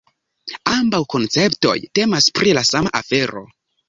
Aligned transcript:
Ambaŭ 0.77 1.01
konceptoj 1.13 1.75
temas 1.99 2.31
pri 2.39 2.55
la 2.59 2.65
sama 2.71 2.93
afero. 3.01 3.45